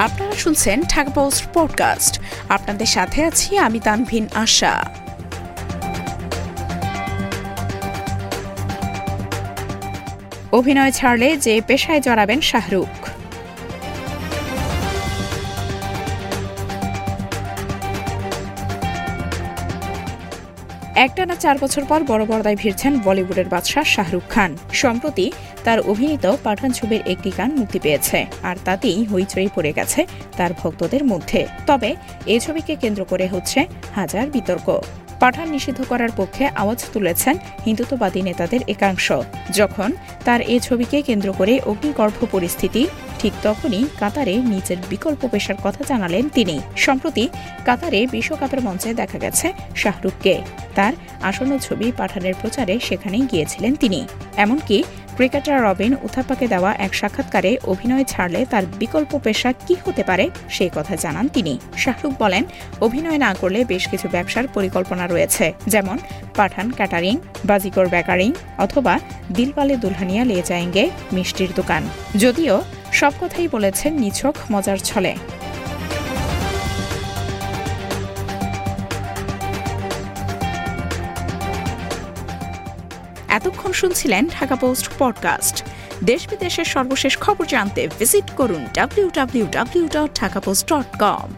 আপনারা 0.00 0.32
শুনছেন 0.32 0.82
Dhaka 0.82 1.10
post 1.10 1.44
podcast. 1.54 2.20
আপনাদের 2.48 2.86
সাথে 2.86 3.24
আছি 3.24 3.58
আমি 3.58 3.80
তানভিন 3.80 4.28
আশা। 4.34 4.90
অভিনয় 10.52 10.92
ছাড়লে 10.92 11.36
যে 11.36 11.60
পেশায় 11.66 12.00
জড়াবেন 12.00 12.40
শাহরুখ। 12.40 13.08
একটানা 20.96 21.34
চার 21.44 21.56
বছর 21.62 21.84
পর 21.90 22.00
বড় 22.10 22.24
পর্দায় 22.30 22.58
ভিড়ছেন 22.62 22.92
বলিউডের 23.06 23.48
বাদশাহ 23.54 23.84
শাহরুখ 23.94 24.24
খান। 24.34 24.50
সম্প্রতি 24.82 25.26
তার 25.64 25.78
অভিনীত 25.90 26.26
পাঠান 26.46 26.70
ছবির 26.78 27.02
একটি 27.12 27.30
গান 27.38 27.50
মুক্তি 27.60 27.78
পেয়েছে, 27.84 28.18
আর 28.48 28.56
তাতেই 28.64 28.98
হইচই 29.12 29.48
পড়ে 29.56 29.72
গেছে 29.78 30.00
তার 30.38 30.52
ভক্তদের 30.60 31.02
মধ্যে। 31.12 31.40
তবে 31.66 31.90
এ 32.34 32.36
ছবিকে 32.44 32.72
কেন্দ্র 32.82 33.02
করে 33.10 33.26
হচ্ছে 33.26 33.60
হাজার 33.98 34.26
বিতর্ক। 34.30 34.68
পাঠান 35.22 35.46
নিষিদ্ধ 35.54 35.80
করার 35.88 36.12
পক্ষে 36.16 36.44
আওয়াজ 36.62 36.80
তুলেছেন 36.94 37.34
হিন্দুত্ববাদী 37.66 38.20
নেতাদের 38.28 38.60
একাংশ। 38.74 39.06
যখন 39.58 39.90
তার 40.26 40.40
এ 40.54 40.56
ছবিকে 40.66 40.98
কেন্দ্র 41.08 41.28
করে 41.38 41.54
অগ্নিগর্ভ 41.70 42.18
পরিস্থিতি, 42.34 42.82
ঠিক 43.20 43.34
তখনই 43.42 43.84
কাতারে 44.00 44.34
নিজের 44.52 44.78
বিকল্প 44.92 45.22
পেশার 45.32 45.58
কথা 45.64 45.82
জানালেন 45.90 46.24
তিনি। 46.36 46.56
সম্প্রতি 46.86 47.24
কাতারে 47.64 48.00
বিশ্বকাপের 48.14 48.60
মঞ্চে 48.66 48.90
দেখা 48.94 49.18
গেছে 49.24 49.46
শাহরুখকে। 49.82 50.34
তার 50.74 50.92
আসন্ন 51.28 51.52
ছবি 51.66 51.86
পাঠানের 52.00 52.34
প্রচারে 52.40 52.74
সেখানেই 52.88 53.24
গিয়েছিলেন 53.30 53.72
তিনি। 53.82 54.00
এমনকি 54.44 54.78
ক্রিকেটার 55.16 55.58
রবিন 55.66 55.92
উথাপাকে 56.02 56.46
দেওয়া 56.48 56.70
এক 56.86 56.92
সাক্ষাৎকারে 56.94 57.52
অভিনয় 57.72 58.04
ছাড়লে 58.04 58.40
তার 58.52 58.64
বিকল্প 58.80 59.12
পেশা 59.24 59.50
কি 59.66 59.74
হতে 59.84 60.02
পারে, 60.04 60.24
সেই 60.48 60.70
কথা 60.76 60.94
জানান 60.96 61.26
তিনি। 61.28 61.54
শাহরুখ 61.76 62.12
বলেন, 62.18 62.44
অভিনয় 62.80 63.20
না 63.26 63.30
করলে 63.40 63.60
বেশ 63.64 63.84
কিছু 63.88 64.06
ব্যবসার 64.08 64.46
পরিকল্পনা 64.56 65.04
রয়েছে, 65.12 65.46
যেমন 65.66 65.96
পাঠান 66.38 66.66
ক্যাটারিং, 66.70 67.14
বাজিকর 67.44 67.86
বেকারিং 67.94 68.30
অথবা 68.58 68.94
দিলপালে 69.32 69.74
দুলহানিয়া 69.76 70.22
লে 70.30 70.38
যায়েঙ্গে 70.50 70.84
মিষ্টির 71.12 71.50
দোকান। 71.54 71.82
যদিও 72.16 72.54
সব 73.00 73.12
কথাই 73.20 73.48
বলেছেন 73.48 73.92
নিছক 74.02 74.34
মজার 74.52 74.78
ছলে। 74.88 75.12
এতক্ষণ 83.38 83.72
শুনছিলেন 83.72 84.22
ঢাকা 84.36 84.56
পোস্ট 84.62 84.86
পডকাস্ট। 84.98 85.56
দেশ 86.04 86.22
বিদেশের 86.28 86.68
সর্বশেষ 86.74 87.14
খবর 87.18 87.44
জানতে 87.54 87.80
ভিজিট 87.98 88.28
করুন 88.36 88.62
W 88.76 89.06
W 89.16 89.46
W 89.56 89.84
dot 89.96 90.10
Dhaka 90.20 90.40
post 90.40 90.64
dot 90.72 90.88
com 91.04 91.28